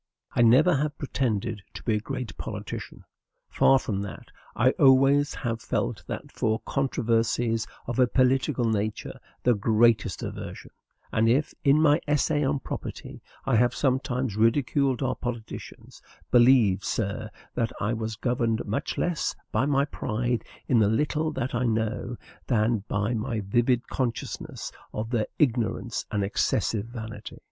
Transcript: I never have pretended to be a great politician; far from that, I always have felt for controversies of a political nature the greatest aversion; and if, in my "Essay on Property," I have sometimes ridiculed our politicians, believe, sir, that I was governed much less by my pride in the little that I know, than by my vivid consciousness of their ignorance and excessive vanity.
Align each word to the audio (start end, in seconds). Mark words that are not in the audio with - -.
I 0.35 0.41
never 0.41 0.77
have 0.77 0.97
pretended 0.97 1.61
to 1.75 1.83
be 1.83 1.93
a 1.93 1.99
great 1.99 2.35
politician; 2.35 3.05
far 3.51 3.77
from 3.77 4.01
that, 4.01 4.31
I 4.55 4.71
always 4.71 5.35
have 5.35 5.61
felt 5.61 6.03
for 6.33 6.59
controversies 6.65 7.67
of 7.85 7.99
a 7.99 8.07
political 8.07 8.65
nature 8.65 9.19
the 9.43 9.53
greatest 9.53 10.23
aversion; 10.23 10.71
and 11.11 11.29
if, 11.29 11.53
in 11.63 11.79
my 11.79 12.01
"Essay 12.07 12.43
on 12.43 12.61
Property," 12.61 13.21
I 13.45 13.57
have 13.57 13.75
sometimes 13.75 14.35
ridiculed 14.35 15.03
our 15.03 15.13
politicians, 15.13 16.01
believe, 16.31 16.83
sir, 16.83 17.29
that 17.53 17.71
I 17.79 17.93
was 17.93 18.15
governed 18.15 18.65
much 18.65 18.97
less 18.97 19.35
by 19.51 19.67
my 19.67 19.85
pride 19.85 20.43
in 20.67 20.79
the 20.79 20.89
little 20.89 21.31
that 21.33 21.53
I 21.53 21.65
know, 21.65 22.17
than 22.47 22.79
by 22.87 23.13
my 23.13 23.41
vivid 23.41 23.87
consciousness 23.87 24.71
of 24.95 25.11
their 25.11 25.27
ignorance 25.37 26.07
and 26.09 26.23
excessive 26.23 26.87
vanity. 26.87 27.39